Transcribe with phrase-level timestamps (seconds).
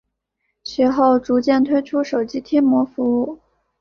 [0.63, 3.37] 其后逐渐推出手机贴膜服务。